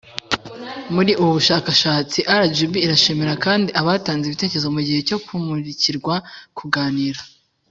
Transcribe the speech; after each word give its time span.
Muri 0.93 1.11
ubu 1.21 1.31
bushakashatsi 1.39 2.19
rgb 2.43 2.73
irashimira 2.85 3.33
kandi 3.45 3.69
abatanze 3.81 4.23
ibitekerezo 4.25 4.67
mu 4.75 4.81
gihe 4.87 4.99
cyo 5.07 5.17
kumurikirwa 5.25 6.15
kuganira 6.57 7.21